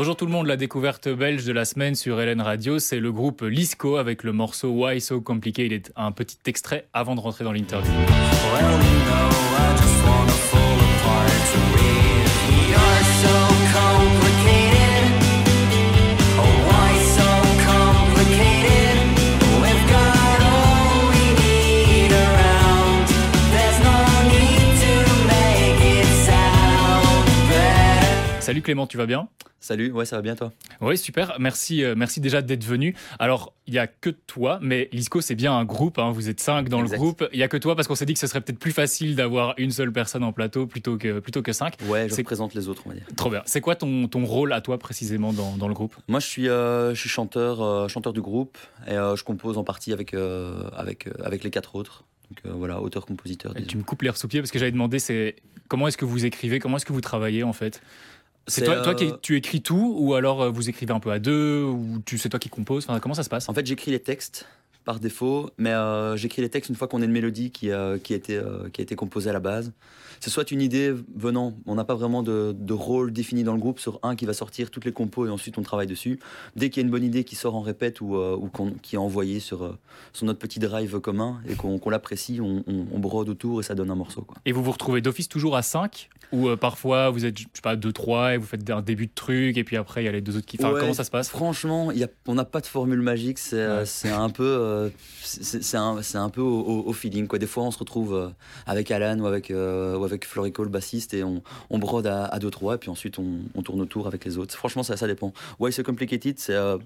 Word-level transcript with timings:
Bonjour 0.00 0.16
tout 0.16 0.24
le 0.24 0.32
monde, 0.32 0.46
la 0.46 0.56
découverte 0.56 1.10
belge 1.10 1.44
de 1.44 1.52
la 1.52 1.66
semaine 1.66 1.94
sur 1.94 2.22
Hélène 2.22 2.40
Radio, 2.40 2.78
c'est 2.78 3.00
le 3.00 3.12
groupe 3.12 3.42
Lisco 3.42 3.98
avec 3.98 4.24
le 4.24 4.32
morceau 4.32 4.70
Why 4.70 4.98
So 4.98 5.20
Complicated. 5.20 5.92
Un 5.94 6.10
petit 6.10 6.38
extrait 6.46 6.86
avant 6.94 7.14
de 7.14 7.20
rentrer 7.20 7.44
dans 7.44 7.52
l'interview. 7.52 7.92
Salut 28.60 28.66
Clément, 28.66 28.86
tu 28.86 28.98
vas 28.98 29.06
bien? 29.06 29.26
Salut, 29.58 29.90
ouais, 29.90 30.04
ça 30.04 30.16
va 30.16 30.22
bien 30.22 30.36
toi? 30.36 30.52
Oui, 30.82 30.98
super. 30.98 31.34
Merci, 31.40 31.82
euh, 31.82 31.94
merci 31.96 32.20
déjà 32.20 32.42
d'être 32.42 32.62
venu. 32.62 32.94
Alors, 33.18 33.54
il 33.66 33.72
n'y 33.72 33.78
a 33.78 33.86
que 33.86 34.10
toi, 34.10 34.58
mais 34.60 34.90
l'ISCO, 34.92 35.22
c'est 35.22 35.34
bien 35.34 35.54
un 35.54 35.64
groupe. 35.64 35.98
Hein. 35.98 36.10
vous 36.10 36.28
êtes 36.28 36.40
cinq 36.40 36.68
dans 36.68 36.82
le 36.82 36.88
groupe. 36.88 37.26
Il 37.32 37.38
n'y 37.38 37.42
a 37.42 37.48
que 37.48 37.56
toi 37.56 37.74
parce 37.74 37.88
qu'on 37.88 37.94
s'est 37.94 38.04
dit 38.04 38.12
que 38.12 38.18
ce 38.18 38.26
serait 38.26 38.42
peut-être 38.42 38.58
plus 38.58 38.72
facile 38.72 39.16
d'avoir 39.16 39.54
une 39.56 39.70
seule 39.70 39.90
personne 39.92 40.22
en 40.24 40.32
plateau 40.34 40.66
plutôt 40.66 40.98
que, 40.98 41.20
plutôt 41.20 41.40
que 41.40 41.54
cinq. 41.54 41.76
Ouais, 41.86 42.06
je 42.06 42.14
représente 42.14 42.52
les 42.52 42.68
autres, 42.68 42.82
on 42.84 42.90
va 42.90 42.96
dire. 42.96 43.06
Trop 43.16 43.30
bien. 43.30 43.40
C'est 43.46 43.62
quoi 43.62 43.76
ton, 43.76 44.08
ton 44.08 44.26
rôle 44.26 44.52
à 44.52 44.60
toi 44.60 44.78
précisément 44.78 45.32
dans, 45.32 45.56
dans 45.56 45.68
le 45.68 45.74
groupe? 45.74 45.96
Moi, 46.06 46.20
je 46.20 46.26
suis, 46.26 46.50
euh, 46.50 46.94
je 46.94 47.00
suis 47.00 47.08
chanteur, 47.08 47.62
euh, 47.62 47.88
chanteur 47.88 48.12
du 48.12 48.20
groupe 48.20 48.58
et 48.86 48.92
je 48.92 49.24
compose 49.24 49.56
en 49.56 49.64
partie 49.64 49.94
avec, 49.94 50.14
avec, 50.76 51.08
avec 51.24 51.44
les 51.44 51.50
quatre 51.50 51.76
autres. 51.76 52.04
Donc 52.28 52.54
voilà, 52.54 52.82
auteur-compositeur. 52.82 53.54
Tu 53.66 53.78
me 53.78 53.84
coupes 53.84 54.02
l'air 54.02 54.18
sous 54.18 54.28
pied 54.28 54.40
parce 54.40 54.50
que 54.50 54.58
j'avais 54.58 54.70
demandé 54.70 54.98
c'est 54.98 55.36
comment 55.68 55.88
est-ce 55.88 55.96
que 55.96 56.04
vous 56.04 56.26
écrivez, 56.26 56.58
comment 56.58 56.76
est-ce 56.76 56.84
que 56.84 56.92
vous 56.92 57.00
travaillez 57.00 57.42
en 57.42 57.54
fait? 57.54 57.80
C'est 58.50 58.64
toi, 58.64 58.80
toi 58.82 58.94
qui 58.94 59.06
euh, 59.06 59.16
tu 59.22 59.36
écris 59.36 59.62
tout 59.62 59.94
ou 59.96 60.14
alors 60.14 60.42
euh, 60.42 60.50
vous 60.50 60.68
écrivez 60.68 60.92
un 60.92 61.00
peu 61.00 61.10
à 61.10 61.18
deux 61.18 61.62
ou 61.62 62.02
tu 62.04 62.18
c'est 62.18 62.28
toi 62.28 62.38
qui 62.38 62.48
composes 62.48 62.84
enfin, 62.88 63.00
Comment 63.00 63.14
ça 63.14 63.22
se 63.22 63.28
passe? 63.28 63.48
En 63.48 63.54
fait, 63.54 63.66
j'écris 63.66 63.90
les 63.90 64.00
textes 64.00 64.46
par 64.90 64.98
défaut, 64.98 65.50
mais 65.56 65.70
euh, 65.70 66.16
j'écris 66.16 66.42
les 66.42 66.48
textes 66.48 66.68
une 66.68 66.74
fois 66.74 66.88
qu'on 66.88 67.00
a 67.00 67.04
une 67.04 67.12
mélodie 67.12 67.52
qui, 67.52 67.70
qui, 68.02 68.12
a 68.12 68.16
été, 68.16 68.40
qui 68.72 68.80
a 68.80 68.82
été 68.82 68.96
composée 68.96 69.30
à 69.30 69.32
la 69.32 69.38
base 69.38 69.72
c'est 70.20 70.30
soit 70.30 70.50
une 70.50 70.60
idée 70.60 70.94
venant, 71.16 71.54
on 71.66 71.74
n'a 71.74 71.84
pas 71.84 71.94
vraiment 71.94 72.22
de, 72.22 72.72
rôle 72.72 73.12
défini 73.12 73.42
dans 73.42 73.54
le 73.54 73.58
groupe 73.58 73.80
sur 73.80 73.98
un 74.02 74.14
qui 74.14 74.26
va 74.26 74.32
sortir 74.32 74.70
toutes 74.70 74.84
les 74.84 74.92
compos 74.92 75.26
et 75.26 75.30
ensuite 75.30 75.58
on 75.58 75.62
travaille 75.62 75.86
dessus. 75.86 76.20
Dès 76.56 76.70
qu'il 76.70 76.82
y 76.82 76.84
a 76.84 76.86
une 76.86 76.90
bonne 76.90 77.04
idée 77.04 77.24
qui 77.24 77.36
sort 77.36 77.56
en 77.56 77.62
répète 77.62 78.00
ou, 78.00 78.16
euh, 78.16 78.38
qui 78.82 78.94
est 78.94 78.98
envoyée 78.98 79.40
sur, 79.40 79.64
euh, 79.64 79.78
sur 80.12 80.26
notre 80.26 80.38
petit 80.38 80.60
drive 80.60 81.00
commun 81.00 81.40
et 81.48 81.54
qu'on 81.54 81.90
l'apprécie, 81.90 82.40
on, 82.40 82.62
brode 83.00 83.30
autour 83.30 83.60
et 83.60 83.62
ça 83.62 83.74
donne 83.74 83.90
un 83.90 83.94
morceau. 83.94 84.20
Quoi. 84.22 84.36
Et 84.44 84.52
vous 84.52 84.62
vous 84.62 84.72
retrouvez 84.72 85.00
d'office 85.00 85.28
toujours 85.28 85.56
à 85.56 85.62
5 85.62 86.10
ou 86.32 86.48
euh, 86.48 86.56
parfois 86.56 87.08
vous 87.08 87.24
êtes, 87.24 87.38
je 87.38 87.44
sais 87.44 87.62
pas, 87.62 87.76
2-3 87.76 88.34
et 88.34 88.36
vous 88.36 88.46
faites 88.46 88.68
un 88.68 88.82
début 88.82 89.06
de 89.06 89.14
truc 89.14 89.56
et 89.56 89.64
puis 89.64 89.78
après 89.78 90.02
il 90.02 90.04
y 90.04 90.08
a 90.08 90.12
les 90.12 90.20
deux 90.20 90.36
autres 90.36 90.46
qui. 90.46 90.58
Enfin, 90.60 90.78
comment 90.78 90.92
ça 90.92 91.04
se 91.04 91.10
passe? 91.10 91.30
Franchement, 91.30 91.90
y 91.92 92.04
a, 92.04 92.08
on 92.26 92.34
n'a 92.34 92.44
pas 92.44 92.60
de 92.60 92.66
formule 92.66 93.00
magique, 93.00 93.38
c'est 93.38 94.10
un 94.10 94.28
peu, 94.28 94.79
c'est 95.22 95.76
un, 95.76 96.00
un, 96.14 96.30
peu 96.30 96.40
au, 96.40 96.92
feeling. 96.92 97.26
Quoi. 97.26 97.38
Des 97.38 97.46
fois 97.46 97.64
on 97.64 97.70
se 97.70 97.78
retrouve 97.78 98.32
avec 98.66 98.90
Alan 98.90 99.18
ou 99.18 99.26
avec, 99.26 99.50
ou 99.50 100.04
avec 100.04 100.26
Florico, 100.26 100.62
le 100.62 100.70
bassiste 100.70 101.14
et 101.14 101.24
on, 101.24 101.42
brode 101.78 102.06
à, 102.06 102.24
à 102.26 102.38
deux 102.38 102.50
trois 102.50 102.74
et 102.74 102.78
puis 102.78 102.90
ensuite 102.90 103.18
on, 103.18 103.62
tourne 103.62 103.80
autour 103.80 104.06
avec 104.06 104.24
les 104.24 104.38
autres. 104.38 104.54
Franchement, 104.56 104.82
ça, 104.82 104.96
ça 104.96 105.06
dépend. 105.06 105.32
Why 105.58 105.72
So 105.72 105.82
Complicated, 105.82 106.38
c'est 106.38 106.54
euh, 106.54 106.78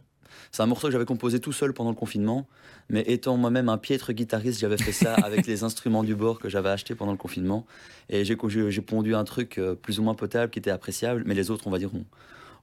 c'est 0.53 0.63
un 0.63 0.67
morceau 0.67 0.89
que 0.89 0.93
j'avais 0.93 1.05
composé 1.05 1.41
tout 1.41 1.53
seul 1.53 1.73
pendant 1.73 1.91
le 1.91 1.97
confinement, 1.97 2.47
mais 2.89 3.03
étant 3.07 3.37
moi-même 3.37 3.69
un 3.69 3.79
piètre 3.79 4.13
guitariste, 4.13 4.61
j'avais 4.61 4.77
fait 4.77 4.93
ça 4.93 5.15
avec 5.25 5.47
les 5.47 5.65
instruments 5.65 6.05
du 6.05 6.15
bord 6.15 6.39
que 6.39 6.49
j'avais 6.49 6.69
achetés 6.69 6.95
pendant 6.95 7.13
le 7.13 7.19
confinement. 7.19 7.67
Et 8.09 8.25
j'ai 8.25 8.37
pondu 8.37 9.15
un 9.15 9.25
truc 9.25 9.59
euh, 9.59 9.75
plus 9.75 9.99
ou 9.99 10.03
moins 10.03 10.15
potable 10.15 10.51
qui 10.51 10.59
était 10.59 10.71
appréciable, 10.71 11.23
mais 11.27 11.35
les 11.35 11.51
autres, 11.51 11.67
on 11.67 11.71
va 11.71 11.79
dire, 11.79 11.95
ont, 11.95 12.05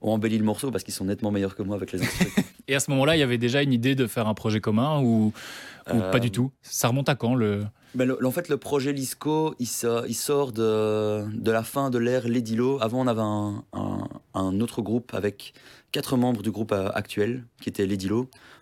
ont 0.01 0.13
embelli 0.13 0.37
le 0.37 0.43
morceau 0.43 0.71
parce 0.71 0.83
qu'ils 0.83 0.93
sont 0.93 1.05
nettement 1.05 1.31
meilleurs 1.31 1.55
que 1.55 1.63
moi 1.63 1.75
avec 1.75 1.91
les 1.91 2.01
instruments. 2.01 2.31
Et 2.67 2.75
à 2.75 2.79
ce 2.79 2.89
moment-là, 2.91 3.15
il 3.15 3.19
y 3.19 3.23
avait 3.23 3.37
déjà 3.37 3.61
une 3.61 3.73
idée 3.73 3.95
de 3.95 4.07
faire 4.07 4.27
un 4.27 4.33
projet 4.33 4.59
commun 4.59 5.01
ou, 5.01 5.33
ou 5.91 5.99
pas 6.11 6.19
du 6.19 6.27
euh, 6.27 6.31
tout? 6.31 6.51
Ça 6.61 6.87
remonte 6.87 7.09
à 7.09 7.15
quand 7.15 7.35
le 7.35 7.65
ben 7.93 8.09
en 8.23 8.31
fait, 8.31 8.47
le 8.47 8.55
projet 8.55 8.93
Lisco, 8.93 9.53
il, 9.59 9.67
sort, 9.67 10.53
de, 10.53 11.25
de, 11.33 11.51
la 11.51 11.61
fin 11.61 11.89
de 11.89 11.97
l'ère 11.97 12.25
Lady 12.25 12.57
Avant, 12.79 13.01
on 13.01 13.07
avait 13.07 13.19
un, 13.21 13.65
un, 14.33 14.61
autre 14.61 14.81
groupe 14.81 15.13
avec 15.13 15.53
quatre 15.91 16.15
membres 16.15 16.41
du 16.41 16.51
groupe 16.51 16.71
euh, 16.71 16.89
actuel, 16.93 17.43
qui 17.61 17.67
était 17.67 17.85
Lady 17.85 18.09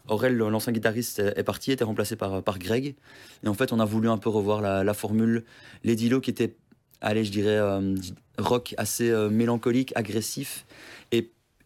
Aurel, 0.07 0.35
l'ancien 0.35 0.73
guitariste, 0.73 1.19
est 1.19 1.43
parti, 1.43 1.71
était 1.71 1.83
remplacé 1.83 2.15
par, 2.15 2.41
par 2.41 2.57
Greg. 2.57 2.95
Et 3.43 3.47
en 3.47 3.53
fait, 3.53 3.71
on 3.71 3.79
a 3.79 3.85
voulu 3.85 4.09
un 4.09 4.17
peu 4.17 4.29
revoir 4.29 4.61
la, 4.61 4.83
la 4.83 4.93
formule 4.95 5.43
Lady 5.83 6.09
qui 6.23 6.31
était, 6.31 6.55
allez, 6.99 7.23
je 7.23 7.31
dirais, 7.31 7.57
euh, 7.57 7.95
rock 8.39 8.73
assez 8.77 9.11
euh, 9.11 9.29
mélancolique, 9.29 9.93
agressif, 9.95 10.65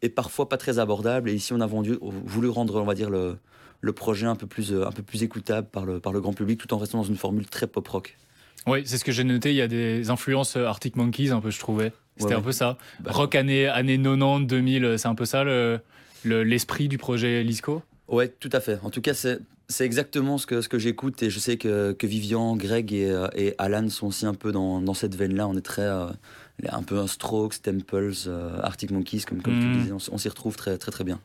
et, 0.03 0.09
parfois 0.09 0.49
pas 0.49 0.57
très 0.57 0.79
abordable. 0.79 1.29
Et 1.29 1.33
ici, 1.33 1.53
on 1.53 1.61
a 1.61 1.67
vendu, 1.67 1.97
voulu 2.01 2.49
rendre, 2.49 2.81
on 2.81 2.85
va 2.85 2.93
dire, 2.93 3.09
le, 3.09 3.37
le 3.81 3.93
projet 3.93 4.27
un 4.27 4.35
peu 4.35 4.47
plus, 4.47 4.71
euh, 4.71 4.85
un 4.87 4.91
peu 4.91 5.03
plus 5.03 5.23
écoutable 5.23 5.67
par 5.69 5.85
le, 5.85 5.99
par 5.99 6.13
le 6.13 6.21
grand 6.21 6.33
public 6.33 6.59
tout 6.59 6.73
en 6.73 6.77
restant 6.77 6.99
dans 6.99 7.03
une 7.03 7.17
formule 7.17 7.45
très 7.47 7.67
pop 7.67 7.87
rock. 7.87 8.17
Oui, 8.65 8.83
c'est 8.85 8.97
ce 8.97 9.03
que 9.03 9.11
j'ai 9.11 9.25
noté. 9.25 9.49
Il 9.49 9.55
y 9.55 9.61
a 9.61 9.67
des 9.67 10.09
influences 10.09 10.55
euh, 10.55 10.65
Arctic 10.65 10.95
Monkeys, 10.95 11.31
un 11.31 11.41
peu, 11.41 11.49
je 11.49 11.59
trouvais. 11.59 11.91
C'était 12.17 12.35
un 12.35 12.41
peu 12.41 12.51
ça. 12.51 12.77
Bah, 12.99 13.11
rock 13.11 13.35
années, 13.35 13.67
années 13.67 13.97
90, 13.97 14.45
2000, 14.45 14.95
c'est 14.97 15.07
un 15.07 15.15
peu 15.15 15.25
ça 15.25 15.43
l'esprit 16.23 16.87
du 16.87 16.97
projet 16.97 17.43
Lisco? 17.43 17.81
Ouais, 18.07 18.27
tout 18.27 18.49
à 18.53 18.59
fait. 18.59 18.79
En 18.83 18.89
tout 18.89 19.01
cas, 19.01 19.13
c'est 19.13 19.39
exactement 19.85 20.37
ce 20.37 20.45
que, 20.45 20.61
ce 20.61 20.69
que 20.69 20.77
j'écoute 20.77 21.23
et 21.23 21.29
je 21.29 21.39
sais 21.39 21.57
que, 21.57 21.93
que 21.93 22.05
Vivian, 22.05 22.55
Greg 22.55 22.93
et, 22.93 23.09
euh, 23.09 23.27
et, 23.35 23.55
Alan 23.57 23.89
sont 23.89 24.07
aussi 24.07 24.25
un 24.25 24.33
peu 24.33 24.51
dans, 24.51 24.79
dans 24.79 24.93
cette 24.93 25.15
veine-là. 25.15 25.47
On 25.47 25.57
est 25.57 25.61
très. 25.61 25.89
Un 26.69 26.83
peu 26.83 26.99
un 26.99 27.07
Strokes, 27.07 27.61
Temples, 27.61 28.13
Arctic 28.61 28.91
Monkeys, 28.91 29.23
comme, 29.27 29.41
comme 29.41 29.59
tu 29.59 29.65
hmm. 29.65 29.77
disais. 29.77 29.91
On, 29.91 30.13
on 30.13 30.17
s'y 30.17 30.29
retrouve 30.29 30.55
très, 30.55 30.77
très, 30.77 30.91
très 30.91 31.03
bien. 31.03 31.19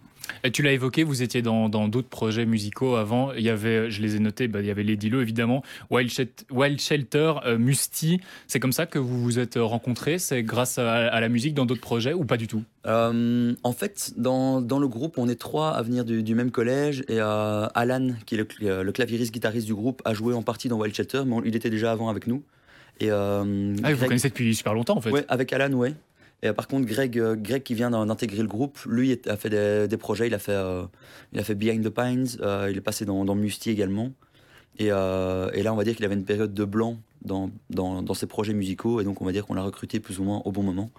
Et 0.45 0.51
tu 0.51 0.63
l'as 0.63 0.73
évoqué, 0.73 1.05
vous 1.05 1.23
étiez 1.23 1.43
dans 1.43 1.69
d'autres 1.89 2.09
projets 2.09 2.47
musicaux 2.47 2.97
avant. 2.97 3.33
Il 3.33 3.43
y 3.43 3.49
avait, 3.49 3.91
je 3.91 4.03
les 4.03 4.17
ai 4.17 4.19
notés, 4.19 4.49
bah, 4.49 4.61
il 4.61 4.67
y 4.67 4.71
avait 4.71 4.83
Lady 4.83 5.09
Lo 5.09 5.21
évidemment, 5.21 5.63
Wild, 5.91 6.81
Shelter, 6.81 7.35
euh, 7.45 7.59
Musty. 7.59 8.21
C'est 8.47 8.61
comme 8.61 8.73
ça 8.73 8.87
que 8.87 8.99
vous 8.99 9.23
vous 9.23 9.39
êtes 9.39 9.57
rencontrés? 9.57 10.19
C'est 10.19 10.43
grâce 10.43 10.79
à, 10.79 11.21
la 11.21 11.29
musique 11.29 11.55
dans 11.55 11.67
d'autres 11.67 11.81
projets 11.81 12.13
ou 12.13 12.25
pas 12.25 12.37
du 12.37 12.47
tout? 12.47 12.63
Euh, 12.87 13.55
En 13.63 13.73
fait, 13.73 14.13
dans, 14.17 14.61
dans, 14.61 14.79
le 14.79 14.89
groupe, 14.89 15.19
on 15.19 15.29
est 15.29 15.39
trois 15.41 15.71
à 15.71 15.83
venir 15.83 16.05
du, 16.05 16.35
même 16.35 16.51
collège 16.51 17.05
et 17.09 17.21
euh, 17.21 17.67
Alan, 17.75 18.11
qui 18.27 18.37
est 18.37 18.39
le, 18.61 18.83
le 18.83 18.93
clavieriste 18.93 19.33
guitariste 19.33 19.67
du 19.67 19.75
groupe, 19.75 20.03
a 20.05 20.15
joué 20.15 20.35
en 20.35 20.43
partie 20.43 20.69
dans 20.69 20.79
Wild 20.79 20.95
Shelter, 20.95 21.23
mais 21.27 21.37
il 21.45 21.57
était 21.57 21.71
déjà 21.71 21.93
avant 21.93 22.09
avec 22.09 22.27
nous. 22.27 22.43
Et, 23.01 23.11
ah, 23.11 23.45
vous 23.45 24.05
connaissez 24.05 24.29
depuis 24.29 24.55
super 24.55 24.75
longtemps 24.75 24.97
en 24.97 25.01
fait. 25.01 25.25
Avec 25.29 25.53
Alan, 25.53 25.73
ouais. 25.73 25.95
Et 26.43 26.53
par 26.53 26.69
contre, 26.69 26.87
Greg, 26.87 27.19
euh, 27.19 27.35
Greg 27.37 27.63
qui 27.63 27.75
vient 27.75 27.91
d'intégrer 27.91 28.43
le 28.43 28.49
groupe, 28.49 28.79
lui 28.87 29.21
a 29.27 29.37
fait 29.37 29.51
des, 29.89 29.97
projets. 29.97 30.29
Il 30.29 30.35
a 30.35 30.39
fait, 30.39 30.53
euh, 30.53 30.85
il 31.33 31.41
a 31.41 31.45
fait 31.45 31.55
Behind 31.55 31.85
the 31.85 31.91
Pines. 31.91 32.29
Euh, 32.41 32.69
il 32.71 32.77
est 32.77 32.83
passé 32.83 33.05
dans, 33.05 33.25
dans 33.25 33.35
Musty 33.35 33.71
également. 33.71 34.13
Et, 34.79 34.87
et, 34.87 34.91
là, 34.91 35.73
on 35.73 35.77
va 35.77 35.83
dire 35.83 35.97
qu'il 35.97 36.05
avait 36.05 36.15
une 36.15 36.25
période 36.25 36.55
de 36.55 36.65
blanc 36.65 36.99
dans, 37.23 37.51
dans, 37.69 38.01
dans, 38.01 38.15
ses 38.15 38.27
projets 38.27 38.55
musicaux. 38.55 39.01
Et 39.01 39.05
donc, 39.05 39.21
on 39.21 39.25
va 39.25 39.33
dire 39.33 39.45
qu'on 39.45 39.55
l'a 39.55 39.63
recruté 39.63 39.99
plus 39.99 40.21
ou 40.21 40.25
moins 40.25 40.41
au 40.45 40.53
bon 40.53 40.63
moment. 40.63 40.91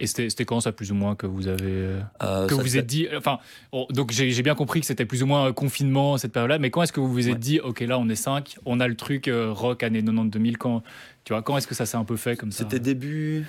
Et 0.00 0.06
c'était 0.06 0.44
quand 0.44 0.60
ça 0.60 0.72
plus 0.72 0.92
ou 0.92 0.94
moins 0.94 1.14
que 1.14 1.26
vous 1.26 1.48
avez 1.48 1.96
que 2.20 2.54
vous 2.54 2.76
êtes 2.76 2.86
dit 2.86 3.08
enfin 3.16 3.38
donc 3.90 4.12
j'ai 4.12 4.42
bien 4.42 4.54
compris 4.54 4.80
que 4.80 4.86
c'était 4.86 5.06
plus 5.06 5.22
ou 5.22 5.26
moins 5.26 5.52
confinement 5.52 6.18
cette 6.18 6.32
période-là 6.32 6.58
mais 6.58 6.70
quand 6.70 6.82
est-ce 6.82 6.92
que 6.92 7.00
vous 7.00 7.12
vous 7.12 7.28
êtes 7.28 7.38
dit 7.38 7.60
ok 7.60 7.80
là 7.80 7.98
on 7.98 8.08
est 8.08 8.14
5 8.16 8.56
on 8.64 8.80
a 8.80 8.88
le 8.88 8.94
truc 8.96 9.30
rock 9.32 9.82
année 9.82 10.02
90 10.02 10.30
2000 10.30 10.58
quand 10.58 10.82
tu 11.24 11.32
vois 11.32 11.42
quand 11.42 11.56
est-ce 11.56 11.66
que 11.66 11.74
ça 11.74 11.86
s'est 11.86 11.96
un 11.96 12.04
peu 12.04 12.16
fait 12.16 12.36
comme 12.36 12.52
ça? 12.52 12.64
C'était 12.64 12.80
début 12.80 13.46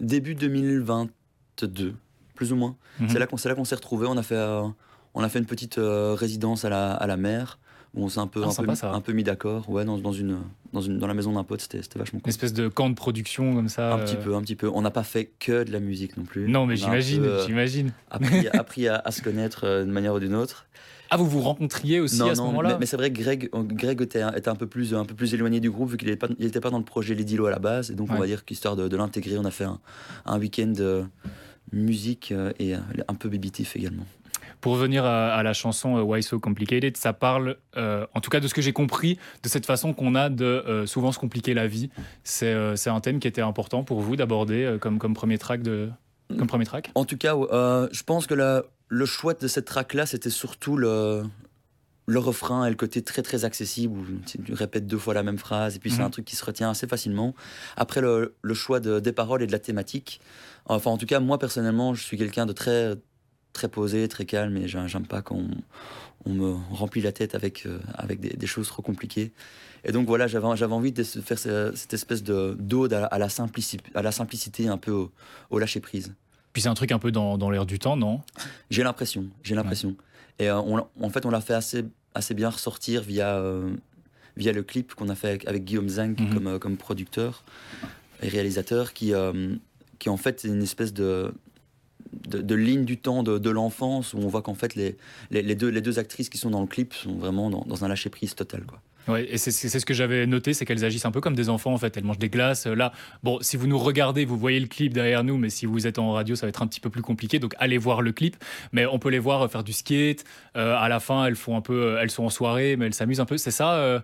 début 0.00 0.34
2022, 0.34 1.94
plus 2.34 2.52
ou 2.52 2.56
moins. 2.56 2.76
Mhm. 2.98 3.08
C'est 3.08 3.18
là 3.18 3.26
qu'on 3.26 3.36
s'est 3.36 3.74
retrouvés. 3.74 4.06
On 4.08 4.16
a 4.16 4.22
fait, 4.22 4.34
euh, 4.34 4.66
on 5.14 5.22
a 5.22 5.28
fait 5.28 5.38
une 5.38 5.46
petite 5.46 5.78
euh, 5.78 6.14
résidence 6.14 6.64
à 6.64 6.68
la, 6.68 6.92
à 6.92 7.06
la 7.06 7.16
mer 7.16 7.58
où 7.94 8.04
on 8.04 8.08
s'est 8.08 8.20
un 8.20 8.28
peu, 8.28 8.44
ah, 8.44 8.92
un, 8.92 9.00
peu, 9.00 9.12
mis 9.12 9.24
d'accord. 9.24 9.68
Ouais, 9.68 9.84
dans, 9.84 9.98
dans, 9.98 10.12
une, 10.12 10.38
dans, 10.72 10.80
une, 10.80 10.98
dans 10.98 11.08
la 11.08 11.14
maison 11.14 11.32
d'un 11.32 11.42
pote, 11.42 11.60
c'était 11.60 11.80
vachement 11.98 12.20
cool. 12.20 12.28
Une 12.28 12.30
espèce 12.30 12.52
de 12.52 12.68
camp 12.68 12.88
de 12.88 12.94
production 12.94 13.52
comme 13.52 13.68
ça. 13.68 13.94
Un 13.94 13.98
petit 13.98 14.14
euh. 14.14 14.22
peu, 14.22 14.34
un 14.36 14.42
petit 14.42 14.54
peu. 14.54 14.70
On 14.72 14.82
n'a 14.82 14.92
pas 14.92 15.02
fait 15.02 15.32
que 15.40 15.64
de 15.64 15.72
la 15.72 15.80
musique 15.80 16.16
non 16.16 16.22
plus. 16.22 16.48
Non, 16.48 16.66
mais 16.66 16.76
j'imagine, 16.76 17.26
j'imagine. 17.46 17.92
Appris, 18.10 18.46
appris 18.52 18.86
à, 18.86 19.02
à, 19.04 19.10
se 19.10 19.22
connaître 19.22 19.82
d'une 19.82 19.92
manière 19.92 20.14
ou 20.14 20.20
d'une 20.20 20.36
autre. 20.36 20.66
Ah, 21.12 21.16
vous 21.16 21.26
vous 21.26 21.40
rencontriez 21.40 21.98
aussi 21.98 22.22
à 22.22 22.36
ce 22.36 22.40
moment-là 22.42 22.68
Mais, 22.70 22.78
mais 22.80 22.86
c'est 22.86 22.96
vrai 22.96 23.12
que 23.12 23.20
Greg, 23.20 23.50
Greg 23.52 24.00
était, 24.00 24.22
était, 24.36 24.48
un, 24.48 24.54
peu 24.54 24.68
plus, 24.68 24.94
un 24.94 25.04
peu 25.04 25.14
plus 25.14 25.34
éloigné 25.34 25.58
du 25.58 25.68
groupe 25.68 25.90
vu 25.90 25.96
qu'il 25.96 26.08
n'était 26.08 26.60
pas, 26.60 26.60
pas, 26.60 26.70
dans 26.70 26.78
le 26.78 26.84
projet 26.84 27.16
Les 27.16 27.24
Dilo 27.24 27.46
à 27.46 27.50
la 27.50 27.58
base. 27.58 27.90
Et 27.90 27.94
donc, 27.94 28.10
on 28.12 28.18
va 28.18 28.26
dire 28.26 28.44
qu'histoire 28.44 28.76
de, 28.76 28.86
de 28.86 28.96
l'intégrer, 28.96 29.36
on 29.36 29.44
a 29.44 29.50
fait 29.50 29.64
un, 29.64 29.80
un 30.24 30.38
week-end 30.38 30.68
de 30.68 31.04
musique 31.72 32.32
euh, 32.32 32.52
et 32.58 32.74
euh, 32.74 32.78
un 33.08 33.14
peu 33.14 33.28
bébitif 33.28 33.76
également. 33.76 34.06
Pour 34.60 34.74
revenir 34.74 35.04
à, 35.04 35.42
la 35.42 35.52
chanson 35.52 35.96
euh, 35.96 36.02
Why 36.02 36.22
So 36.22 36.38
Complicated, 36.38 36.96
ça 36.96 37.12
parle, 37.12 37.56
en 37.76 38.20
tout 38.20 38.30
cas 38.30 38.40
de 38.40 38.48
ce 38.48 38.54
que 38.54 38.62
j'ai 38.62 38.72
compris, 38.72 39.18
de 39.42 39.48
cette 39.48 39.66
façon 39.66 39.92
qu'on 39.92 40.14
a 40.14 40.28
de 40.28 40.84
souvent 40.86 41.12
se 41.12 41.18
compliquer 41.18 41.54
la 41.54 41.66
vie. 41.66 41.90
C'est 42.24 42.52
un 42.52 43.00
thème 43.00 43.20
qui 43.20 43.28
était 43.28 43.40
important 43.42 43.84
pour 43.84 44.00
vous 44.00 44.16
d'aborder 44.16 44.76
comme, 44.80 44.98
comme 44.98 45.14
premier 45.14 45.38
track 45.38 45.62
de, 45.62 45.90
comme 46.36 46.46
premier 46.46 46.64
track? 46.64 46.90
En 46.94 47.04
tout 47.04 47.16
cas, 47.16 47.34
je 47.34 48.02
pense 48.02 48.26
que 48.26 48.34
la, 48.34 48.64
le 48.88 49.06
choix 49.06 49.34
de 49.34 49.48
cette 49.48 49.64
track-là, 49.64 50.04
c'était 50.04 50.30
surtout 50.30 50.76
le, 50.76 51.22
le 52.10 52.18
refrain 52.18 52.66
et 52.66 52.70
le 52.70 52.76
côté 52.76 53.02
très 53.02 53.22
très 53.22 53.44
accessible 53.44 53.98
où 53.98 54.04
tu 54.26 54.52
répètes 54.52 54.86
deux 54.86 54.98
fois 54.98 55.14
la 55.14 55.22
même 55.22 55.38
phrase 55.38 55.76
et 55.76 55.78
puis 55.78 55.90
c'est 55.90 55.98
mhm. 55.98 56.06
un 56.06 56.10
truc 56.10 56.24
qui 56.24 56.36
se 56.36 56.44
retient 56.44 56.70
assez 56.70 56.86
facilement. 56.86 57.34
Après 57.76 58.00
le, 58.00 58.34
choix 58.52 58.80
de, 58.80 58.98
des 58.98 59.12
paroles 59.12 59.42
et 59.42 59.46
de 59.46 59.52
la 59.52 59.60
thématique, 59.60 60.20
enfin 60.66 60.90
en 60.90 60.98
tout 60.98 61.06
cas 61.06 61.20
moi 61.20 61.38
personnellement 61.38 61.94
je 61.94 62.02
suis 62.02 62.18
quelqu'un 62.18 62.46
de 62.46 62.52
très 62.52 62.96
très 63.52 63.68
posé, 63.68 64.06
très 64.08 64.24
calme, 64.24 64.56
et 64.56 64.68
j'aime 64.68 65.06
pas 65.06 65.22
quand 65.22 65.40
on, 66.24 66.32
me 66.32 66.54
remplit 66.70 67.00
la 67.00 67.12
tête 67.12 67.34
avec, 67.34 67.66
euh, 67.66 67.78
avec 67.94 68.20
des, 68.20 68.46
choses 68.46 68.68
trop 68.68 68.82
compliquées. 68.82 69.32
Et 69.84 69.92
donc 69.92 70.06
voilà, 70.06 70.26
j'avais 70.26 70.46
envie 70.46 70.92
de 70.92 71.02
faire 71.02 71.38
cette 71.38 71.94
espèce 71.94 72.22
d'ode 72.22 72.92
à, 72.92 73.18
la 73.18 73.28
simplicité, 73.28 73.84
à 73.94 74.02
la 74.02 74.12
simplicité, 74.12 74.68
un 74.68 74.76
peu 74.76 75.08
au, 75.50 75.58
lâcher 75.58 75.80
prise. 75.80 76.14
Puis 76.52 76.62
c'est 76.62 76.68
un 76.68 76.74
truc 76.74 76.92
un 76.92 76.98
peu 76.98 77.12
dans, 77.12 77.38
dans 77.38 77.50
l'air 77.50 77.64
du 77.64 77.78
temps, 77.78 77.96
non? 77.96 78.20
J'ai 78.70 78.82
l'impression, 78.82 79.26
j'ai 79.42 79.54
l'impression. 79.54 79.96
Et 80.38 80.50
euh, 80.50 80.58
en 80.58 81.10
fait, 81.10 81.24
on 81.24 81.30
l'a 81.30 81.40
fait 81.40 81.54
assez, 81.54 81.84
assez 82.14 82.34
bien 82.34 82.50
ressortir 82.50 83.02
via, 83.02 83.36
euh, 83.36 83.72
via 84.36 84.52
le 84.52 84.62
clip 84.62 84.94
qu'on 84.94 85.08
a 85.08 85.14
fait 85.14 85.46
avec, 85.46 85.64
Guillaume 85.64 85.88
Zang 85.88 86.18
mhm. 86.18 86.34
comme, 86.34 86.58
comme 86.58 86.76
producteur 86.76 87.44
et 88.22 88.28
réalisateur, 88.28 88.92
qui, 88.92 89.12
qui 89.98 90.08
en 90.08 90.16
fait 90.18 90.44
est 90.44 90.48
une 90.48 90.62
espèce 90.62 90.92
de, 90.92 91.32
de, 92.28 92.54
ligne 92.54 92.84
du 92.84 92.96
temps 92.96 93.22
de, 93.22 93.50
l'enfance 93.50 94.14
où 94.14 94.18
on 94.18 94.28
voit 94.28 94.42
qu'en 94.42 94.54
fait 94.54 94.74
les, 94.74 94.96
les, 95.30 95.54
deux, 95.54 95.68
les 95.68 95.80
deux 95.80 95.98
actrices 95.98 96.28
qui 96.28 96.38
sont 96.38 96.50
dans 96.50 96.60
le 96.60 96.66
clip 96.66 96.94
sont 96.94 97.14
vraiment 97.14 97.50
dans, 97.50 97.84
un 97.84 97.88
lâcher 97.88 98.10
prise 98.10 98.34
total 98.34 98.64
quoi. 98.64 98.80
Ouais, 99.08 99.26
et 99.28 99.38
c'est 99.38 99.50
ce 99.50 99.86
que 99.86 99.94
j'avais 99.94 100.26
noté, 100.26 100.52
c'est 100.52 100.66
qu'elles 100.66 100.84
agissent 100.84 101.06
un 101.06 101.10
peu 101.10 101.22
comme 101.22 101.34
des 101.34 101.48
enfants 101.48 101.72
en 101.72 101.78
fait. 101.78 101.96
Elles 101.96 102.04
mangent 102.04 102.18
des 102.18 102.28
glaces. 102.28 102.66
Là, 102.66 102.92
bon, 103.22 103.38
si 103.40 103.56
vous 103.56 103.66
nous 103.66 103.78
regardez, 103.78 104.24
vous 104.26 104.36
voyez 104.36 104.60
le 104.60 104.66
clip 104.66 104.92
derrière 104.92 105.24
nous, 105.24 105.38
mais 105.38 105.48
si 105.48 105.64
vous 105.64 105.86
êtes 105.86 105.98
en 105.98 106.12
radio, 106.12 106.36
ça 106.36 106.46
va 106.46 106.50
être 106.50 106.62
un 106.62 106.66
petit 106.66 106.80
peu 106.80 106.90
plus 106.90 107.02
compliqué. 107.02 107.38
Donc 107.38 107.54
allez 107.58 107.78
voir 107.78 108.02
le 108.02 108.12
clip. 108.12 108.36
Mais 108.72 108.84
on 108.86 108.98
peut 108.98 109.08
les 109.08 109.18
voir 109.18 109.50
faire 109.50 109.64
du 109.64 109.72
skate. 109.72 110.24
Euh, 110.56 110.76
à 110.76 110.88
la 110.88 111.00
fin, 111.00 111.24
elles 111.24 111.34
font 111.34 111.56
un 111.56 111.62
peu, 111.62 111.96
elles 111.98 112.10
sont 112.10 112.24
en 112.24 112.30
soirée, 112.30 112.76
mais 112.76 112.86
elles 112.86 112.94
s'amusent 112.94 113.20
un 113.20 113.24
peu. 113.24 113.38
C'est 113.38 113.50
ça. 113.50 113.72
Euh, 113.72 114.00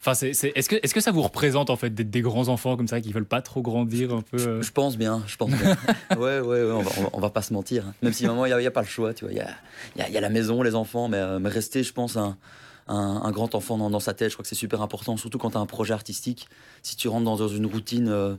Enfin, 0.00 0.14
c'est, 0.14 0.30
est-ce 0.30 0.68
que, 0.68 0.76
est-ce 0.82 0.94
que 0.94 1.00
ça 1.00 1.10
vous 1.10 1.22
représente 1.22 1.70
en 1.70 1.76
fait 1.76 1.90
d'être 1.90 2.10
des 2.10 2.20
grands 2.20 2.48
enfants 2.48 2.76
comme 2.76 2.86
ça 2.86 3.00
qui 3.00 3.12
veulent 3.12 3.24
pas 3.24 3.42
trop 3.42 3.62
grandir 3.62 4.14
un 4.14 4.22
peu 4.22 4.36
euh 4.36 4.62
je, 4.62 4.70
pense 4.70 4.96
bien, 4.96 5.22
je 5.26 5.36
pense 5.36 5.50
bien. 5.50 5.76
ouais, 6.16 6.38
ouais, 6.40 6.40
ouais 6.40 6.70
on, 6.70 6.82
va, 6.82 6.90
on, 7.12 7.20
va, 7.20 7.30
pas 7.30 7.42
se 7.42 7.52
mentir. 7.52 7.86
Hein. 7.88 7.94
Même 8.02 8.12
si 8.12 8.26
moment 8.26 8.46
il 8.46 8.56
n'y 8.56 8.66
a, 8.66 8.70
pas 8.70 8.82
le 8.82 8.86
choix, 8.86 9.14
tu 9.14 9.24
vois. 9.24 9.32
Il 9.32 9.38
y 9.38 9.40
a, 9.40 10.08
y, 10.08 10.12
y 10.12 10.16
a, 10.16 10.20
la 10.20 10.28
maison, 10.28 10.62
les 10.62 10.74
enfants, 10.74 11.08
mais, 11.08 11.16
euh, 11.16 11.38
mais 11.38 11.48
rester, 11.48 11.82
je 11.82 11.92
pense, 11.92 12.16
un, 12.16 12.36
un, 12.88 13.30
grand 13.32 13.54
enfant 13.54 13.78
dans, 13.78 13.90
dans, 13.90 14.00
sa 14.00 14.14
tête, 14.14 14.30
je 14.30 14.34
crois 14.34 14.42
que 14.42 14.48
c'est 14.48 14.54
super 14.54 14.82
important, 14.82 15.16
surtout 15.16 15.38
quand 15.38 15.50
tu 15.50 15.56
as 15.56 15.60
un 15.60 15.66
projet 15.66 15.94
artistique. 15.94 16.48
Si 16.82 16.96
tu 16.96 17.08
rentres 17.08 17.24
dans 17.24 17.48
une 17.48 17.66
routine. 17.66 18.08
Euh, 18.08 18.36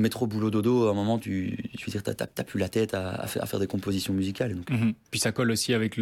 métro, 0.00 0.26
boulot, 0.26 0.50
dodo, 0.50 0.88
à 0.88 0.90
un 0.90 0.94
moment, 0.94 1.18
tu, 1.18 1.56
tu 1.76 1.86
veux 1.86 1.92
dire, 1.92 2.02
t'as, 2.02 2.44
plus 2.44 2.58
la 2.58 2.68
tête 2.68 2.94
à, 2.94 3.26
faire, 3.28 3.42
à, 3.42 3.46
faire, 3.46 3.60
des 3.60 3.68
compositions 3.68 4.12
musicales. 4.12 4.54
Donc. 4.54 4.70
Mhm. 4.70 4.92
Puis 5.10 5.20
ça 5.20 5.30
colle 5.30 5.50
aussi 5.52 5.72
avec 5.72 5.96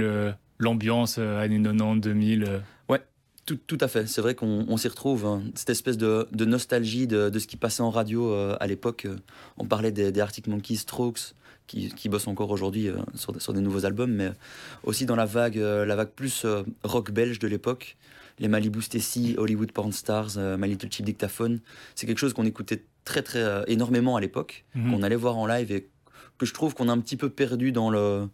l'ambiance 0.59 1.19
années 1.19 1.63
90, 1.63 2.01
2000. 2.01 2.63
Ouais, 2.89 3.03
tout, 3.47 3.79
à 3.81 3.89
fait. 3.89 4.07
C'est 4.09 4.21
vrai 4.21 4.35
qu'on 4.35 4.77
s'y 4.77 4.89
retrouve. 4.89 5.25
Hein. 5.25 5.43
Cette 5.55 5.71
espèce 5.71 5.97
de, 5.97 6.27
nostalgie 6.45 7.07
de, 7.07 7.39
ce 7.39 7.47
qui 7.47 7.57
passait 7.57 7.83
en 7.83 7.91
radio 7.91 8.33
euh, 8.33 8.57
à 8.59 8.67
l'époque. 8.67 9.05
Euh, 9.07 9.17
on 9.57 9.65
parlait 9.65 9.93
des, 9.93 10.19
Arctic 10.21 10.49
Monkeys, 10.49 10.77
Strokes, 10.77 11.35
qui, 11.67 12.09
bossent 12.09 12.29
encore 12.29 12.51
aujourd'hui 12.51 12.89
euh, 12.89 12.97
sur, 13.15 13.53
des 13.53 13.61
nouveaux 13.61 13.87
albums, 13.87 14.13
mais 14.13 14.33
aussi 14.83 15.07
dans 15.07 15.17
la 15.17 15.27
vague, 15.27 15.57
la 15.57 15.97
vague 15.97 16.11
plus 16.11 16.45
rock 16.83 17.13
belge 17.13 17.39
de 17.39 17.47
l'époque. 17.47 17.97
Les 18.39 18.49
Malibu 18.49 18.83
Stacy, 18.83 19.35
Hollywood 19.39 19.73
Porn 19.73 19.93
Stars, 19.93 20.37
My 20.37 20.69
Little 20.69 20.93
Cheap 20.93 21.07
Dictaphone. 21.07 21.61
C'est 21.95 22.07
quelque 22.07 22.19
chose 22.19 22.35
qu'on 22.35 22.45
écoutait 22.45 22.85
très, 23.05 23.23
très 23.23 23.65
énormément 23.67 24.17
à 24.17 24.21
l'époque, 24.21 24.65
mhm. 24.75 24.91
qu'on 24.91 25.03
allait 25.03 25.17
voir 25.17 25.39
en 25.39 25.47
live 25.47 25.73
et 25.73 25.89
que 26.37 26.45
je 26.45 26.53
trouve 26.53 26.75
qu'on 26.75 26.89
a 26.89 26.93
un 26.93 26.99
petit 26.99 27.17
peu 27.17 27.31
perdu 27.31 27.73
dans 27.73 27.89
le 27.89 28.29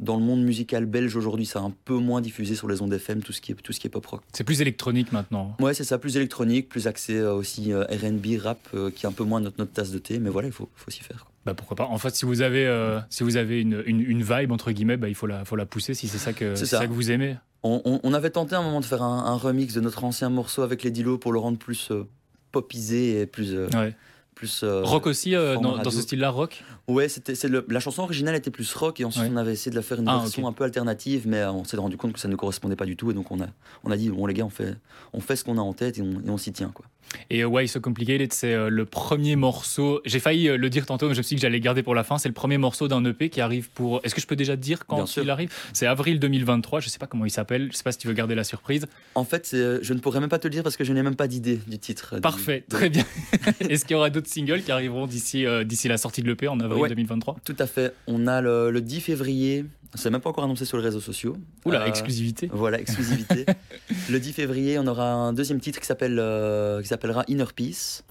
dans 0.00 0.16
le 0.16 0.22
monde 0.22 0.42
musical 0.42 0.86
belge 0.86 1.14
aujourd'hui, 1.14 1.46
ça 1.46 1.60
a 1.60 1.62
un 1.62 1.72
peu 1.84 1.94
moins 1.94 2.20
diffusé 2.20 2.54
sur 2.54 2.68
les 2.68 2.80
ondes 2.80 2.92
FM, 2.92 3.22
tout 3.22 3.32
ce 3.32 3.40
qui 3.40 3.52
est, 3.52 3.54
tout 3.54 3.72
ce 3.72 3.78
qui 3.78 3.86
est 3.86 3.90
pop 3.90 4.04
rock. 4.06 4.22
C'est 4.32 4.44
plus 4.44 4.62
électronique 4.62 5.12
maintenant. 5.12 5.56
Ouais, 5.60 5.74
c'est 5.74 5.84
ça, 5.84 5.98
plus 5.98 6.16
électronique, 6.16 6.68
plus 6.68 6.86
accès 6.86 7.18
euh, 7.18 7.34
aussi 7.34 7.72
euh, 7.72 7.84
RB, 7.84 8.40
rap, 8.40 8.58
euh, 8.74 8.90
qui 8.90 9.04
est 9.04 9.08
un 9.08 9.12
peu 9.12 9.24
moins 9.24 9.40
notre, 9.40 9.56
notre 9.58 9.72
tasse 9.72 9.90
de 9.90 9.98
thé, 9.98 10.18
mais 10.18 10.30
voilà, 10.30 10.48
il 10.48 10.52
faut, 10.52 10.70
faut 10.74 10.90
s'y 10.90 11.02
faire. 11.02 11.26
Bah 11.44 11.54
pourquoi 11.54 11.76
pas. 11.76 11.84
En 11.84 11.98
fait, 11.98 12.14
si 12.14 12.24
vous 12.24 12.42
avez, 12.42 12.68
si 13.08 13.22
vous 13.22 13.36
avez 13.36 13.60
une, 13.60 13.82
une, 13.86 14.22
vibe, 14.22 14.52
entre 14.52 14.72
guillemets, 14.72 14.98
bah, 14.98 15.08
il 15.08 15.14
faut 15.14 15.26
la, 15.26 15.44
faut 15.46 15.56
la 15.56 15.64
pousser 15.64 15.94
si 15.94 16.06
c'est 16.06 16.18
ça, 16.18 16.34
que, 16.34 16.54
ça. 16.54 16.86
que 16.86 16.92
vous 16.92 17.10
aimez. 17.10 17.36
On, 17.62 18.00
on, 18.02 18.14
avait 18.14 18.30
tenté 18.30 18.54
un 18.54 18.62
moment 18.62 18.80
de 18.80 18.84
faire 18.84 19.02
un, 19.02 19.36
remix 19.36 19.72
de 19.72 19.80
notre 19.80 20.04
ancien 20.04 20.28
morceau 20.28 20.62
avec 20.62 20.82
les 20.82 20.90
Dilo 20.90 21.16
pour 21.16 21.32
le 21.32 21.38
rendre 21.38 21.58
plus 21.58 21.92
popisé 22.52 23.20
et 23.20 23.26
plus. 23.26 23.54
Ouais 23.54 23.94
plus. 24.40 24.62
Euh, 24.62 24.82
rock 24.82 25.06
aussi, 25.06 25.36
euh, 25.36 25.58
dans, 25.58 25.90
ce 25.90 26.00
style-là, 26.00 26.30
rock 26.30 26.64
Ouais, 26.88 27.08
c'était, 27.08 27.34
c'est 27.34 27.48
la 27.48 27.80
chanson 27.80 28.02
originale 28.02 28.34
était 28.34 28.50
plus 28.50 28.72
rock 28.74 28.98
et 28.98 29.04
ensuite 29.04 29.30
on 29.30 29.36
avait 29.36 29.52
essayé 29.52 29.70
de 29.70 29.76
la 29.76 29.82
faire 29.82 30.00
une 30.00 30.08
ah, 30.08 30.18
version 30.18 30.48
un 30.48 30.52
peu 30.52 30.64
alternative, 30.64 31.28
mais 31.28 31.44
on 31.44 31.62
s'est 31.64 31.76
rendu 31.76 31.96
compte 31.98 32.14
que 32.14 32.18
ça 32.18 32.26
ne 32.26 32.36
correspondait 32.36 32.74
pas 32.74 32.86
du 32.86 32.96
tout 32.96 33.10
et 33.10 33.14
donc 33.14 33.30
on 33.30 33.40
a, 33.40 33.46
on 33.84 33.90
a 33.90 33.96
dit 33.96 34.08
bon 34.08 34.24
les 34.26 34.34
gars, 34.34 34.46
on 34.46 34.50
fait, 34.50 34.74
on 35.12 35.20
fait 35.20 35.36
ce 35.36 35.44
qu'on 35.44 35.58
a 35.58 35.60
en 35.60 35.74
tête 35.74 35.98
et 35.98 36.02
on, 36.02 36.20
et 36.26 36.30
on 36.30 36.38
s'y 36.38 36.52
tient 36.52 36.70
quoi. 36.74 36.86
Et 37.30 37.44
Why 37.44 37.68
So 37.68 37.80
Complicated, 37.80 38.32
c'est 38.32 38.52
euh, 38.52 38.68
le 38.68 38.84
premier 38.84 39.36
morceau. 39.36 40.00
J'ai 40.04 40.20
failli 40.20 40.48
euh, 40.48 40.56
le 40.56 40.70
dire 40.70 40.86
tantôt, 40.86 41.08
mais 41.08 41.14
je 41.14 41.18
me 41.18 41.22
suis 41.22 41.36
dit 41.36 41.40
que 41.40 41.46
j'allais 41.46 41.60
garder 41.60 41.82
pour 41.82 41.94
la 41.94 42.04
fin. 42.04 42.18
C'est 42.18 42.28
le 42.28 42.34
premier 42.34 42.58
morceau 42.58 42.88
d'un 42.88 43.04
EP 43.04 43.28
qui 43.30 43.40
arrive 43.40 43.70
pour. 43.70 44.00
Est-ce 44.04 44.14
que 44.14 44.20
je 44.20 44.26
peux 44.26 44.36
déjà 44.36 44.56
dire 44.56 44.86
quand 44.86 45.16
il 45.16 45.30
arrive? 45.30 45.52
C'est 45.72 45.86
avril 45.86 46.18
2023. 46.18 46.80
Je 46.80 46.88
sais 46.88 46.98
pas 46.98 47.06
comment 47.06 47.24
il 47.24 47.30
s'appelle. 47.30 47.68
Je 47.70 47.76
sais 47.76 47.82
pas 47.82 47.92
si 47.92 47.98
tu 47.98 48.08
veux 48.08 48.14
garder 48.14 48.34
la 48.34 48.44
surprise. 48.44 48.86
En 49.14 49.24
fait, 49.24 49.50
euh, 49.54 49.78
je 49.82 49.94
ne 49.94 50.00
pourrais 50.00 50.20
même 50.20 50.28
pas 50.28 50.38
te 50.38 50.46
le 50.46 50.52
dire 50.52 50.62
parce 50.62 50.76
que 50.76 50.84
je 50.84 50.92
n'ai 50.92 51.02
même 51.02 51.16
pas 51.16 51.28
d'idée 51.28 51.60
du 51.66 51.78
titre. 51.78 52.18
Parfait, 52.20 52.64
très 52.68 52.90
bien. 52.90 53.04
Est-ce 53.60 53.84
qu'il 53.84 53.94
y 53.94 53.96
aura 53.96 54.10
d'autres 54.10 54.28
singles 54.28 54.62
qui 54.62 54.72
arriveront 54.72 55.06
d'ici 55.06 55.44
d'ici 55.64 55.88
la 55.88 55.98
sortie 55.98 56.22
de 56.22 56.28
l'EP 56.28 56.48
en 56.48 56.60
avril 56.60 56.84
2023 56.88 57.36
Tout 57.44 57.56
à 57.58 57.66
fait. 57.66 57.94
On 58.06 58.26
a 58.26 58.40
le, 58.40 58.70
le 58.70 58.80
10 58.80 59.00
février 59.00 59.64
c'est 59.94 60.10
même 60.10 60.20
pas 60.20 60.30
encore 60.30 60.44
annoncé 60.44 60.64
sur 60.64 60.76
les 60.76 60.84
réseaux 60.84 61.00
sociaux. 61.00 61.36
Oula, 61.64 61.82
euh, 61.82 61.86
exclusivité. 61.86 62.48
Voilà, 62.52 62.80
exclusivité. 62.80 63.44
le 64.08 64.20
10 64.20 64.32
février, 64.32 64.78
on 64.78 64.86
aura 64.86 65.12
un 65.12 65.32
deuxième 65.32 65.60
titre 65.60 65.80
qui 65.80 65.86
s'appelle 65.86 66.18
euh, 66.18 66.80
qui 66.80 66.88
s'appellera 66.88 67.24
Inner 67.28 67.46
Peace. 67.54 68.04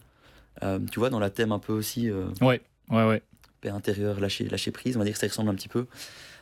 Euh, 0.64 0.80
tu 0.92 1.00
vois, 1.00 1.10
dans 1.10 1.20
la 1.20 1.30
thème 1.30 1.52
un 1.52 1.60
peu 1.60 1.74
aussi. 1.74 2.10
ouais, 2.42 2.62
ouais, 2.90 3.08
ouais. 3.08 3.22
Paix 3.62 3.70
intérieure, 3.70 4.20
lâcher, 4.20 4.48
lâcher 4.50 4.72
prise. 4.72 4.96
On 4.96 5.00
va 5.00 5.06
dire 5.06 5.14
que 5.14 5.20
ça 5.20 5.28
ressemble 5.28 5.50
un 5.50 5.56
petit 5.56 5.70
peu. 5.70 5.86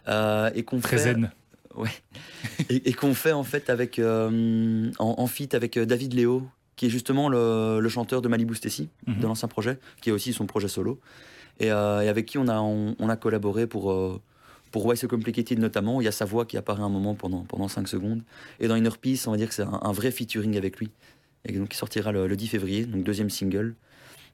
et 0.08 0.64
qu'on 0.64 0.80
Très 0.80 0.98
zen. 0.98 1.32
Ouais. 1.76 1.92
et, 2.70 2.94
qu'on 2.94 3.14
fait 3.14 3.34
en 3.34 3.44
fait 3.44 3.70
avec 3.70 4.00
en, 4.00 4.92
en 4.98 5.28
feat 5.28 5.54
avec 5.54 5.78
David 5.78 6.14
Léo, 6.14 6.48
qui 6.76 6.88
est 6.88 6.90
justement 6.90 7.30
le, 7.30 7.88
chanteur 7.90 8.24
de 8.24 8.28
Malibu 8.28 8.56
Stacy, 8.56 8.90
de 9.06 9.14
mhm. 9.14 9.22
l'ancien 9.22 9.48
projet, 9.48 9.78
qui 10.02 10.10
est 10.10 10.14
aussi 10.14 10.34
son 10.34 10.48
projet 10.48 10.68
solo, 10.68 11.00
et, 11.60 11.70
avec 11.70 12.26
qui 12.26 12.40
on 12.40 12.48
a 12.48 12.60
on 12.60 13.10
a 13.10 13.16
collaboré 13.16 13.68
pour 13.68 14.20
pour 14.78 14.86
Why 14.86 14.96
So 14.96 15.08
Complicated 15.08 15.58
notamment, 15.58 16.02
il 16.02 16.04
y 16.04 16.08
a 16.08 16.12
sa 16.12 16.26
voix 16.26 16.46
qui 16.46 16.56
apparaît 16.56 16.84
un 16.84 16.90
moment 16.90 17.16
pendant, 17.16 17.40
pendant 17.40 17.68
5 17.68 17.88
secondes. 17.88 18.22
Et 18.60 18.68
dans 18.68 18.76
Inner 18.76 18.92
Peace, 19.02 19.26
on 19.26 19.32
va 19.32 19.38
dire 19.38 19.48
que 19.48 19.56
c'est 19.56 19.64
un, 19.64 19.92
vrai 19.92 20.12
featuring 20.12 20.56
avec 20.56 20.78
lui. 20.78 20.92
Et 21.46 21.54
donc 21.54 21.74
il 21.74 21.76
sortira 21.76 22.12
le, 22.12 22.36
10 22.36 22.48
février, 22.48 22.86
donc 22.86 23.04
deuxième 23.04 23.32
single. 23.32 23.74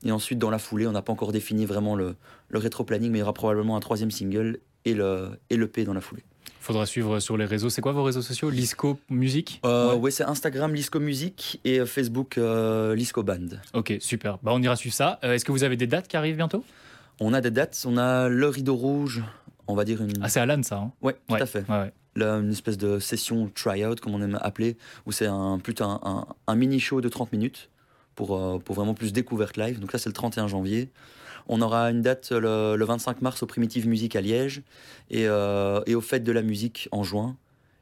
Et 0.03 0.11
ensuite, 0.11 0.39
dans 0.39 0.49
la 0.49 0.59
foulée, 0.59 0.85
on 0.85 0.91
n'a 0.91 1.01
pas 1.01 1.13
encore 1.13 1.31
défini 1.31 1.65
vraiment 1.65 1.95
le, 1.95 2.17
le 2.49 2.59
rétro-planning, 2.59 3.09
mais 3.09 3.19
il 3.19 3.21
y 3.21 3.23
aura 3.23 3.33
probablement 3.33 3.77
un 3.77 3.79
troisième 3.79 4.11
single 4.11 4.59
et 4.83 4.93
le, 4.93 5.29
et 5.49 5.55
le 5.55 5.65
P 5.67 5.85
dans 5.85 5.93
la 5.93 6.01
foulée. 6.01 6.23
Faudra 6.59 6.85
suivre 6.85 7.21
sur 7.21 7.37
les 7.37 7.45
réseaux. 7.45 7.69
C'est 7.69 7.81
quoi 7.81 7.93
vos 7.93 8.03
réseaux 8.03 8.21
sociaux? 8.21 8.49
Lisco 8.49 8.99
Musique 9.09 9.61
euh, 9.63 9.95
ouais, 9.95 10.11
c'est 10.11 10.25
Instagram 10.25 10.73
Lisco 10.73 10.99
Musique 10.99 11.61
et 11.63 11.79
euh, 11.79 11.85
Facebook 11.85 12.37
euh, 12.37 12.95
Lisco 12.95 13.23
Band. 13.23 13.47
Ok, 13.73 13.93
super. 14.01 14.39
Bah, 14.43 14.51
on 14.53 14.61
ira 14.61 14.75
suivre 14.75 14.95
ça. 14.95 15.19
Est-ce 15.21 15.45
que 15.45 15.53
vous 15.53 15.63
avez 15.63 15.77
des 15.77 15.87
dates 15.87 16.09
qui 16.09 16.17
arrivent 16.17 16.35
bientôt? 16.35 16.65
On 17.21 17.33
a 17.33 17.39
des 17.39 17.51
dates. 17.51 17.85
On 17.87 17.95
a 17.95 18.27
Le 18.27 18.49
Rideau 18.49 18.75
Rouge 18.75 19.23
on 19.67 19.75
va 19.75 19.85
dire 19.85 20.01
une. 20.01 20.13
Ah, 20.21 20.29
c'est 20.29 20.39
Alan, 20.39 20.61
ça 20.63 20.77
hein 20.77 20.91
ouais, 21.01 21.15
tout 21.27 21.35
à 21.35 21.45
fait. 21.45 21.65
Là, 22.15 22.35
une 22.35 22.51
espèce 22.51 22.77
de 22.77 22.99
session 22.99 23.49
try-out, 23.55 23.99
comme 23.99 24.13
on 24.13 24.21
aime 24.21 24.37
appeler, 24.41 24.77
où 25.07 25.11
c'est 25.11 25.25
un, 25.25 25.57
plutôt 25.57 25.85
un, 25.85 26.55
mini-show 26.55 27.01
de 27.01 27.09
30 27.09 27.31
minutes 27.31 27.71
pour, 28.13 28.37
euh, 28.37 28.59
pour 28.59 28.75
vraiment 28.75 28.93
plus 28.93 29.13
découverte 29.13 29.57
live. 29.57 29.79
Donc, 29.79 29.91
ça, 29.91 29.97
c'est 29.97 30.09
le 30.09 30.13
31 30.13 30.47
janvier. 30.47 30.91
On 31.47 31.59
aura 31.61 31.89
une 31.89 32.03
date 32.03 32.31
le, 32.31 32.77
25 32.79 33.23
mars 33.23 33.41
au 33.41 33.47
Primitive 33.47 33.87
Musique 33.87 34.15
à 34.15 34.21
Liège 34.21 34.61
et, 35.09 35.27
euh, 35.27 35.81
et 35.87 35.95
au 35.95 36.01
Fête 36.01 36.23
de 36.23 36.31
la 36.31 36.43
Musique 36.43 36.87
en 36.91 37.03
juin. 37.03 37.35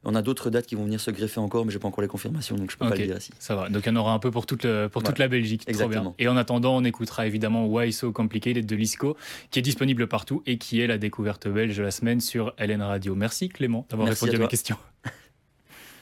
On 0.04 0.16
a 0.16 0.22
d'autres 0.22 0.50
dates 0.50 0.66
qui 0.66 0.76
vont 0.76 0.86
venir 0.86 1.00
se 1.00 1.12
greffer 1.12 1.40
encore, 1.40 1.66
mais 1.66 1.72
j'ai 1.72 1.80
pas 1.80 1.88
encore 1.88 2.02
les 2.02 2.08
confirmations, 2.08 2.56
donc 2.56 2.72
je 2.72 2.78
peux 2.78 2.88
pas 2.88 2.96
le 2.96 3.06
dire 3.06 3.18
ici. 3.18 3.32
Ça 3.40 3.56
va. 3.56 3.70
Donc 3.70 3.86
il 3.86 3.90
y 3.90 3.92
en 3.92 3.96
aura 3.96 4.14
un 4.14 4.20
peu 4.20 4.32
pour 4.32 4.46
toute, 4.46 4.66
pour 4.92 5.04
toute 5.04 5.20
la 5.20 5.28
Belgique. 5.28 5.64
Exactement. 5.68 6.02
Trop 6.02 6.16
bien. 6.18 6.26
Et 6.26 6.28
en 6.28 6.38
attendant, 6.38 6.76
on 6.76 6.84
écoutera 6.84 7.28
évidemment 7.28 7.68
Why 7.68 7.94
So 7.94 8.12
Complicated 8.12 8.66
de 8.66 8.76
Lisco, 8.76 9.16
qui 9.52 9.60
est 9.60 9.62
disponible 9.62 10.08
partout 10.08 10.42
et 10.46 10.58
qui 10.58 10.82
est 10.82 10.88
la 10.88 10.98
découverte 10.98 11.48
belge 11.48 11.78
de 11.78 11.84
la 11.84 11.92
semaine 11.92 12.20
sur 12.20 12.54
LN 12.60 12.82
Radio. 12.82 13.16
Merci 13.16 13.50
Clément 13.50 13.86
d'avoir 13.90 14.10
répondu 14.10 14.36
à, 14.36 14.40
mes 14.40 14.48
questions. 14.48 14.78